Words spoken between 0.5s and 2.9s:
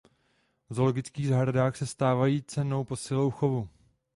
V zoologických zahradách se stávají cennou